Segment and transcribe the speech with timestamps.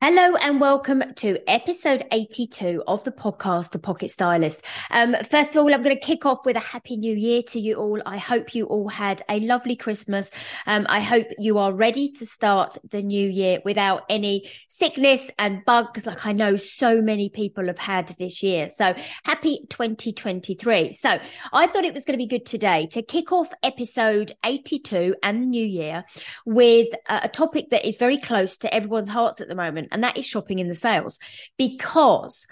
[0.00, 4.64] Hello and welcome to episode 82 of the podcast, The Pocket Stylist.
[4.92, 7.58] Um, first of all, I'm going to kick off with a happy new year to
[7.58, 8.00] you all.
[8.06, 10.30] I hope you all had a lovely Christmas.
[10.68, 15.64] Um, I hope you are ready to start the new year without any sickness and
[15.64, 18.68] bugs like I know so many people have had this year.
[18.68, 20.92] So happy 2023.
[20.92, 21.18] So
[21.52, 25.42] I thought it was going to be good today to kick off episode 82 and
[25.42, 26.04] the new year
[26.46, 30.16] with a topic that is very close to everyone's hearts at the moment and that
[30.16, 31.18] is shopping in the sales
[31.56, 32.46] because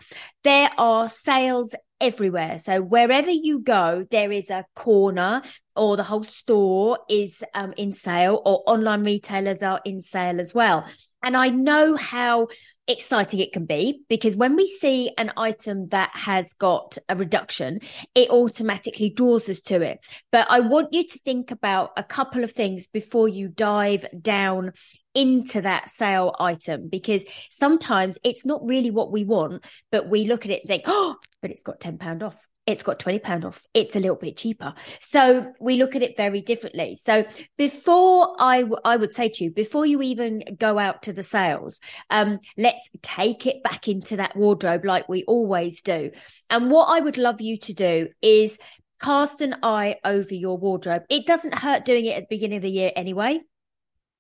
[0.45, 2.59] there are sales everywhere.
[2.59, 5.43] So wherever you go, there is a corner
[5.75, 10.53] or the whole store is um, in sale or online retailers are in sale as
[10.55, 10.87] well.
[11.23, 12.49] And I know how
[12.87, 17.81] exciting it can be because when we see an item that has got a reduction,
[18.15, 19.99] it automatically draws us to it.
[20.31, 24.73] But I want you to think about a couple of things before you dive down
[25.17, 30.45] into that sale item because sometimes it's not really what we want, but we look
[30.45, 32.47] at it and think, oh, but it's got £10 off.
[32.67, 33.63] It's got £20 off.
[33.73, 34.75] It's a little bit cheaper.
[35.01, 36.99] So we look at it very differently.
[37.01, 37.25] So
[37.57, 41.23] before I, w- I would say to you, before you even go out to the
[41.23, 41.81] sales,
[42.11, 46.11] um, let's take it back into that wardrobe like we always do.
[46.51, 48.59] And what I would love you to do is
[49.01, 51.05] cast an eye over your wardrobe.
[51.09, 53.41] It doesn't hurt doing it at the beginning of the year anyway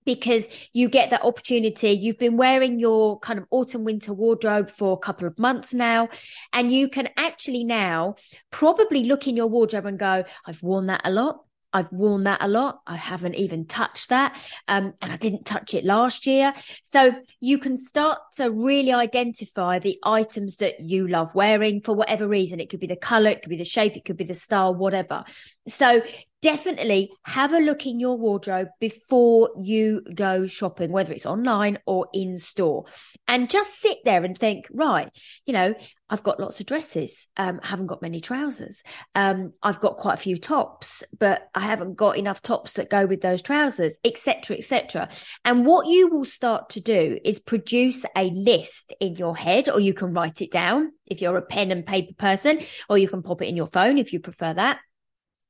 [0.06, 1.90] because you get that opportunity.
[1.90, 6.08] You've been wearing your kind of autumn winter wardrobe for a couple of months now,
[6.54, 8.14] and you can actually now
[8.50, 11.40] probably look in your wardrobe and go, I've worn that a lot.
[11.72, 12.80] I've worn that a lot.
[12.86, 14.34] I haven't even touched that.
[14.66, 16.54] Um, and I didn't touch it last year.
[16.82, 22.26] So you can start to really identify the items that you love wearing for whatever
[22.26, 22.60] reason.
[22.60, 24.74] It could be the color, it could be the shape, it could be the style,
[24.74, 25.24] whatever.
[25.68, 26.00] So
[26.46, 32.06] definitely have a look in your wardrobe before you go shopping, whether it's online or
[32.12, 32.84] in store.
[33.26, 35.10] And just sit there and think, right,
[35.44, 35.74] you know,
[36.08, 38.84] I've got lots of dresses, um, haven't got many trousers.
[39.16, 43.06] Um, I've got quite a few tops, but I haven't got enough tops that go
[43.06, 45.08] with those trousers, etc., etc.
[45.44, 49.80] And what you will start to do is produce a list in your head, or
[49.80, 53.24] you can write it down if you're a pen and paper person, or you can
[53.24, 54.78] pop it in your phone if you prefer that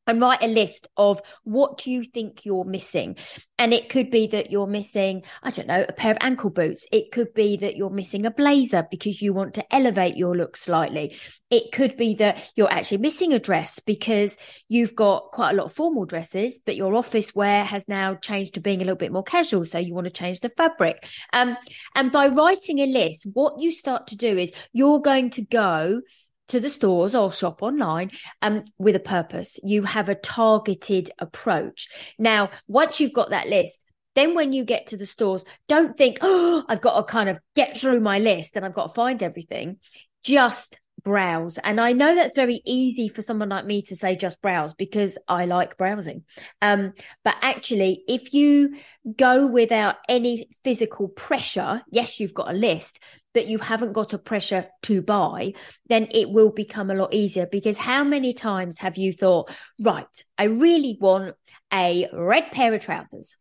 [0.06, 3.16] and write a list of what do you think you're missing?
[3.58, 6.86] And it could be that you're missing i don't know a pair of ankle boots.
[6.92, 10.56] It could be that you're missing a blazer because you want to elevate your look
[10.56, 11.16] slightly.
[11.50, 14.36] It could be that you're actually missing a dress because
[14.68, 18.54] you've got quite a lot of formal dresses but your office wear has now changed
[18.54, 21.06] to being a little bit more casual so you want to change the fabric.
[21.32, 21.56] Um,
[21.94, 26.02] and by writing a list what you start to do is you're going to go
[26.48, 28.10] to the stores or shop online
[28.42, 29.58] um, with a purpose.
[29.62, 31.88] You have a targeted approach.
[32.18, 33.80] Now, once you've got that list,
[34.14, 37.38] then when you get to the stores, don't think, oh, I've got to kind of
[37.54, 39.78] get through my list and I've got to find everything.
[40.24, 41.56] Just browse.
[41.62, 45.16] And I know that's very easy for someone like me to say just browse because
[45.28, 46.24] I like browsing.
[46.60, 48.74] Um, but actually, if you
[49.16, 52.98] go without any physical pressure, yes, you've got a list,
[53.34, 55.52] but you haven't got a pressure to buy,
[55.88, 60.06] then it will become a lot easier because how many times have you thought, right,
[60.36, 61.36] I really want
[61.72, 63.36] a red pair of trousers?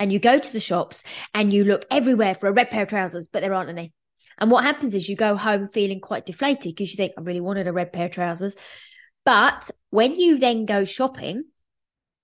[0.00, 1.04] And you go to the shops
[1.34, 3.92] and you look everywhere for a red pair of trousers, but there aren't any.
[4.42, 7.40] And what happens is you go home feeling quite deflated because you think, I really
[7.40, 8.56] wanted a red pair of trousers.
[9.24, 11.44] But when you then go shopping,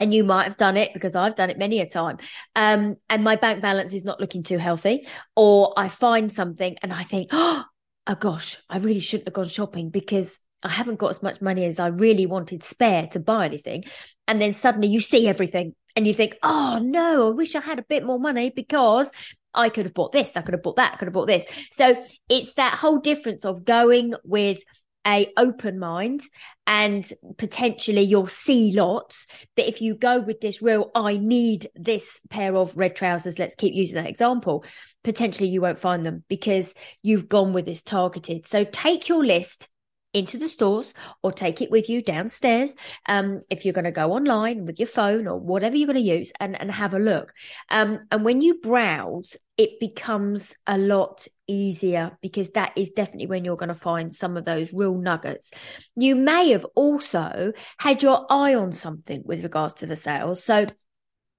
[0.00, 2.18] and you might have done it because I've done it many a time.
[2.56, 5.06] Um, and my bank balance is not looking too healthy,
[5.36, 7.64] or I find something and I think, oh,
[8.08, 11.66] oh gosh, I really shouldn't have gone shopping because I haven't got as much money
[11.66, 13.84] as I really wanted spare to buy anything.
[14.26, 17.78] And then suddenly you see everything and you think, oh no, I wish I had
[17.78, 19.10] a bit more money because
[19.54, 21.44] I could have bought this, I could have bought that, I could have bought this.
[21.72, 24.60] So it's that whole difference of going with
[25.06, 26.20] a open mind
[26.66, 29.26] and potentially you'll see lots.
[29.56, 33.54] But if you go with this real, I need this pair of red trousers, let's
[33.54, 34.64] keep using that example,
[35.02, 38.46] potentially you won't find them because you've gone with this targeted.
[38.46, 39.68] So take your list
[40.12, 42.74] into the stores or take it with you downstairs
[43.06, 46.18] um, if you're going to go online with your phone or whatever you're going to
[46.18, 47.32] use and, and have a look.
[47.70, 53.44] Um, and when you browse it becomes a lot easier because that is definitely when
[53.44, 55.50] you're going to find some of those real nuggets.
[55.96, 60.66] You may have also had your eye on something with regards to the sales so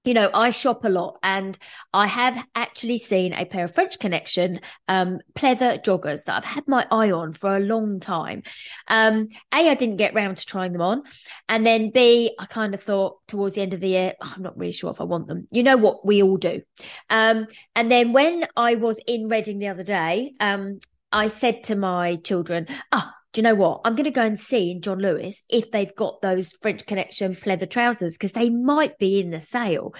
[0.04, 1.58] you know, I shop a lot and
[1.92, 6.66] I have actually seen a pair of French Connection um, pleather joggers that I've had
[6.66, 8.42] my eye on for a long time.
[8.88, 11.02] Um, a, I didn't get round to trying them on.
[11.48, 14.42] And then B, I kind of thought towards the end of the year, oh, I'm
[14.42, 15.46] not really sure if I want them.
[15.50, 16.62] You know what we all do.
[17.10, 17.46] Um,
[17.76, 20.80] and then when I was in Reading the other day, um,
[21.12, 23.82] I said to my children, ah, do you know what?
[23.84, 27.32] I'm going to go and see in John Lewis if they've got those French Connection
[27.32, 29.94] pleather trousers because they might be in the sale.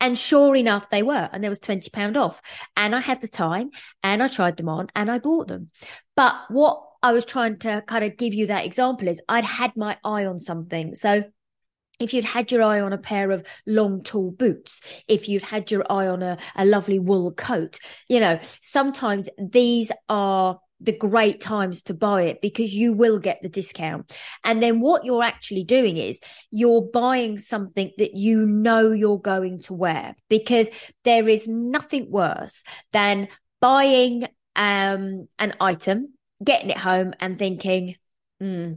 [0.00, 2.42] And sure enough, they were, and there was £20 off.
[2.76, 3.70] And I had the time
[4.02, 5.70] and I tried them on and I bought them.
[6.16, 9.76] But what I was trying to kind of give you that example is I'd had
[9.76, 10.96] my eye on something.
[10.96, 11.22] So
[12.00, 15.70] if you'd had your eye on a pair of long, tall boots, if you'd had
[15.70, 21.40] your eye on a, a lovely wool coat, you know, sometimes these are the great
[21.40, 24.14] times to buy it because you will get the discount.
[24.44, 26.20] And then what you're actually doing is
[26.50, 30.68] you're buying something that you know you're going to wear because
[31.04, 33.28] there is nothing worse than
[33.60, 34.26] buying
[34.56, 37.96] um, an item, getting it home and thinking,
[38.40, 38.72] hmm,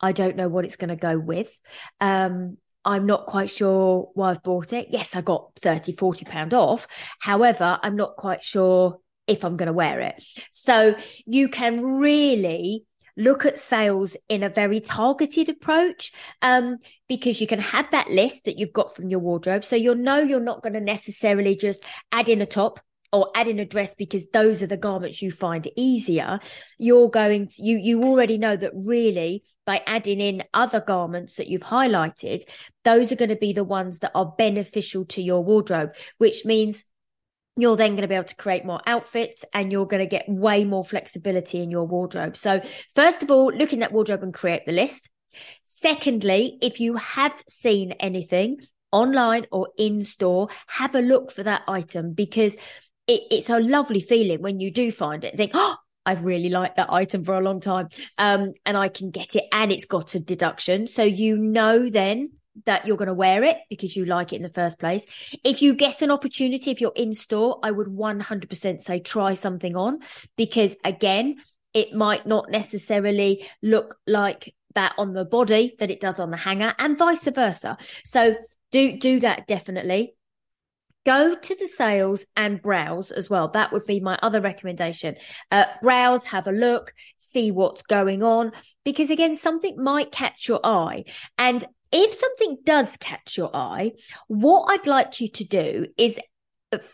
[0.00, 1.56] I don't know what it's going to go with.
[2.00, 4.88] Um, I'm not quite sure why I've bought it.
[4.90, 6.86] Yes, I got 30, 40 pound off.
[7.20, 10.22] However, I'm not quite sure if I'm going to wear it.
[10.50, 12.84] So you can really
[13.16, 16.12] look at sales in a very targeted approach
[16.42, 16.76] um,
[17.08, 19.64] because you can have that list that you've got from your wardrobe.
[19.64, 22.80] So you'll know you're not going to necessarily just add in a top
[23.12, 26.40] or add in a dress because those are the garments you find easier.
[26.78, 31.48] You're going to, you, you already know that really by adding in other garments that
[31.48, 32.42] you've highlighted,
[32.84, 36.84] those are going to be the ones that are beneficial to your wardrobe, which means
[37.56, 40.28] you're then going to be able to create more outfits and you're going to get
[40.28, 42.36] way more flexibility in your wardrobe.
[42.36, 42.60] So,
[42.94, 45.08] first of all, look in that wardrobe and create the list.
[45.64, 48.58] Secondly, if you have seen anything
[48.92, 52.54] online or in store, have a look for that item because
[53.06, 55.36] it, it's a lovely feeling when you do find it.
[55.36, 57.88] Think, oh, I've really liked that item for a long time.
[58.16, 60.86] Um, and I can get it and it's got a deduction.
[60.86, 62.30] So you know then
[62.64, 65.06] that you're going to wear it because you like it in the first place.
[65.44, 69.76] If you get an opportunity, if you're in store, I would 100% say try something
[69.76, 70.00] on
[70.36, 71.36] because again,
[71.74, 76.36] it might not necessarily look like that on the body that it does on the
[76.36, 77.76] hanger and vice versa.
[78.04, 78.36] So
[78.72, 80.14] do, do that definitely.
[81.04, 83.48] Go to the sales and browse as well.
[83.48, 85.14] That would be my other recommendation.
[85.52, 88.50] Uh, browse, have a look, see what's going on
[88.84, 91.04] because again, something might catch your eye.
[91.36, 93.92] And if something does catch your eye,
[94.28, 96.18] what I'd like you to do is,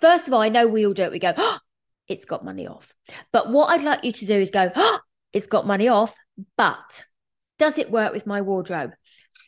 [0.01, 1.13] first of all, I know we all do it.
[1.13, 1.59] We go, oh,
[2.09, 2.93] it's got money off.
[3.33, 5.01] But what I'd like you to do is go, oh,
[5.33, 6.15] it's got money off,
[6.57, 7.05] but
[7.59, 8.93] does it work with my wardrobe?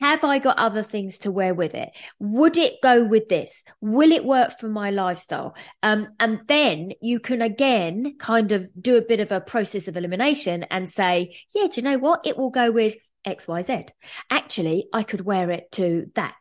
[0.00, 1.90] Have I got other things to wear with it?
[2.18, 3.62] Would it go with this?
[3.80, 5.54] Will it work for my lifestyle?
[5.82, 9.96] Um, and then you can again kind of do a bit of a process of
[9.96, 12.26] elimination and say, yeah, do you know what?
[12.26, 13.90] It will go with XYZ.
[14.30, 16.36] Actually, I could wear it to that.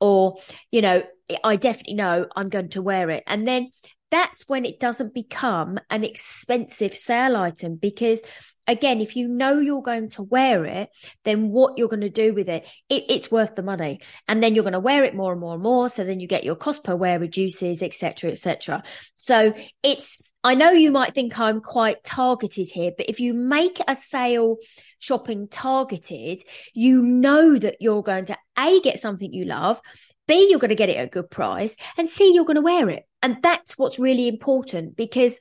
[0.00, 0.36] Or,
[0.70, 1.02] you know,
[1.42, 3.24] I definitely know I'm going to wear it.
[3.26, 3.70] And then
[4.10, 8.22] that's when it doesn't become an expensive sale item because
[8.66, 10.90] again, if you know you're going to wear it,
[11.24, 14.00] then what you're going to do with it, it, it's worth the money.
[14.28, 15.88] And then you're going to wear it more and more and more.
[15.88, 18.82] So then you get your cost per wear reduces, etc., etc.
[19.16, 23.80] So it's, I know you might think I'm quite targeted here, but if you make
[23.88, 24.58] a sale
[25.00, 26.40] shopping targeted,
[26.72, 29.80] you know that you're going to A, get something you love,
[30.28, 32.62] B, you're going to get it at a good price, and C, you're going to
[32.62, 33.02] wear it.
[33.22, 35.40] And that's what's really important because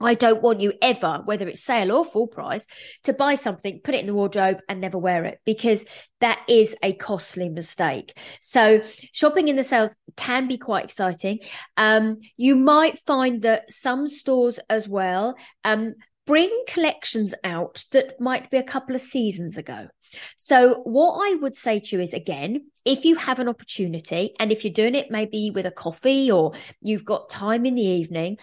[0.00, 2.66] I don't want you ever, whether it's sale or full price,
[3.04, 5.84] to buy something, put it in the wardrobe and never wear it because
[6.20, 8.16] that is a costly mistake.
[8.40, 11.40] So shopping in the sales can be quite exciting.
[11.76, 15.94] Um, you might find that some stores as well, um,
[16.26, 19.88] bring collections out that might be a couple of seasons ago.
[20.36, 24.50] So, what I would say to you is again, if you have an opportunity and
[24.50, 28.38] if you're doing it maybe with a coffee or you've got time in the evening,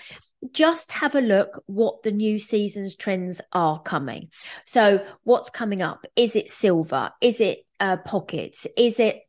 [0.53, 4.29] just have a look what the new season's trends are coming.
[4.65, 6.05] So what's coming up?
[6.15, 7.11] Is it silver?
[7.21, 8.67] Is it uh, pockets?
[8.77, 9.21] Is it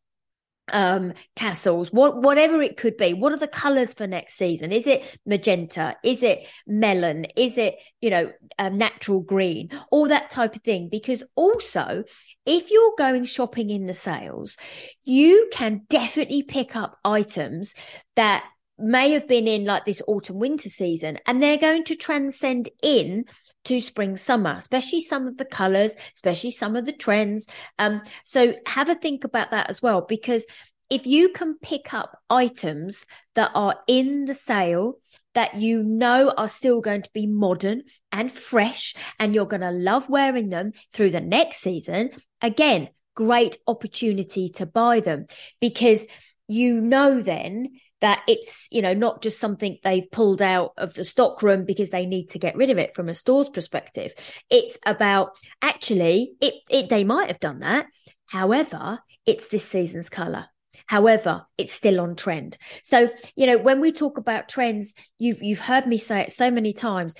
[0.72, 4.86] um tassels what whatever it could be what are the colors for next season is
[4.86, 10.56] it magenta is it melon is it you know um, natural green all that type
[10.56, 12.02] of thing because also
[12.44, 14.56] if you're going shopping in the sales
[15.04, 17.72] you can definitely pick up items
[18.16, 18.44] that
[18.78, 23.24] may have been in like this autumn winter season and they're going to transcend in
[23.64, 27.46] to spring summer especially some of the colors especially some of the trends.
[27.78, 30.46] Um so have a think about that as well because
[30.88, 34.94] if you can pick up items that are in the sale
[35.34, 39.70] that you know are still going to be modern and fresh and you're going to
[39.70, 45.26] love wearing them through the next season again great opportunity to buy them.
[45.60, 46.06] Because
[46.46, 47.70] you know then
[48.06, 52.06] that it's you know not just something they've pulled out of the stockroom because they
[52.06, 54.12] need to get rid of it from a store's perspective
[54.48, 57.86] it's about actually it, it they might have done that
[58.28, 60.46] however it's this season's color
[60.88, 62.58] However, it's still on trend.
[62.84, 66.48] So, you know, when we talk about trends, you've you've heard me say it so
[66.48, 67.16] many times.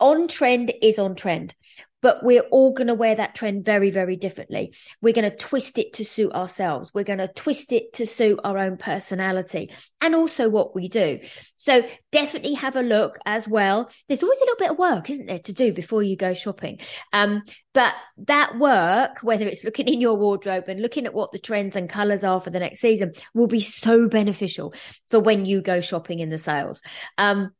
[0.00, 1.54] On trend is on trend
[2.02, 4.72] but we're all going to wear that trend very, very differently.
[5.00, 6.92] We're going to twist it to suit ourselves.
[6.94, 11.20] We're going to twist it to suit our own personality and also what we do.
[11.54, 13.90] So definitely have a look as well.
[14.08, 16.80] There's always a little bit of work, isn't there, to do before you go shopping.
[17.12, 21.38] Um, but that work, whether it's looking in your wardrobe and looking at what the
[21.38, 24.74] trends and colors are for the next season, will be so beneficial
[25.08, 26.82] for when you go shopping in the sales.
[27.18, 27.50] Um,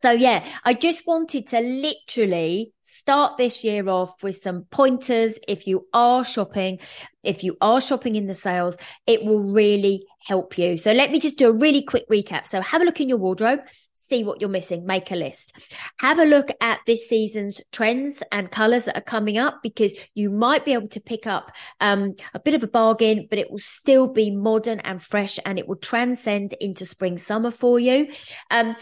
[0.00, 5.38] so yeah, I just wanted to literally start this year off with some pointers.
[5.46, 6.78] If you are shopping,
[7.22, 10.78] if you are shopping in the sales, it will really help you.
[10.78, 12.46] So let me just do a really quick recap.
[12.46, 13.60] So have a look in your wardrobe,
[13.92, 15.52] see what you're missing, make a list.
[15.98, 20.30] Have a look at this season's trends and colors that are coming up because you
[20.30, 23.58] might be able to pick up um, a bit of a bargain, but it will
[23.58, 28.10] still be modern and fresh and it will transcend into spring, summer for you.
[28.50, 28.76] Um,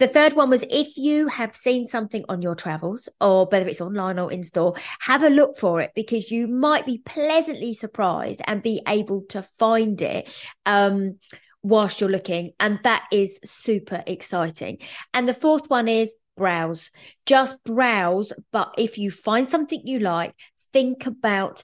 [0.00, 3.82] the third one was if you have seen something on your travels or whether it's
[3.82, 8.40] online or in store, have a look for it because you might be pleasantly surprised
[8.46, 10.28] and be able to find it.
[10.66, 11.18] Um,
[11.62, 12.52] whilst you're looking.
[12.58, 14.78] And that is super exciting.
[15.12, 16.90] And the fourth one is browse.
[17.26, 18.32] Just browse.
[18.50, 20.34] But if you find something you like,
[20.72, 21.62] think about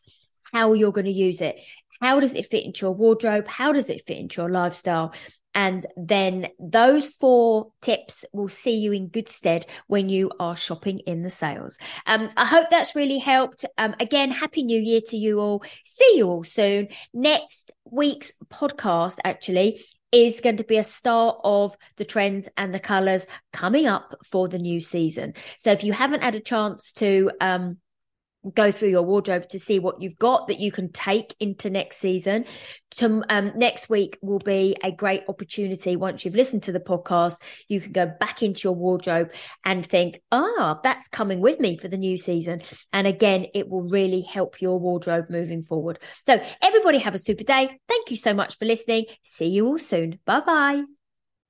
[0.53, 1.57] how you're going to use it.
[2.03, 3.49] How does it fit into your wardrobe?
[3.49, 5.15] How does it fit into your lifestyle?
[5.57, 10.99] And then those four tips will see you in good stead when you are shopping
[11.01, 11.79] in the sales.
[12.05, 13.65] Um, I hope that's really helped.
[13.79, 15.65] Um, again, happy new year to you all.
[15.83, 16.89] See you all soon.
[17.15, 19.83] Next week's podcast actually
[20.13, 24.49] is going to be a start of the trends and the colors coming up for
[24.49, 25.33] the new season.
[25.59, 27.79] So if you haven't had a chance to, um,
[28.55, 31.99] go through your wardrobe to see what you've got that you can take into next
[31.99, 32.45] season.
[32.93, 35.97] To, um, next week will be a great opportunity.
[35.97, 37.37] Once you've listened to the podcast,
[37.69, 39.33] you can go back into your wardrobe
[39.65, 42.63] and think, ah, that's coming with me for the new season.
[42.93, 45.99] And again, it will really help your wardrobe moving forward.
[46.25, 47.79] So everybody have a super day.
[47.89, 49.07] Thank you so much for listening.
[49.23, 50.19] See you all soon.
[50.25, 50.96] Bye bye.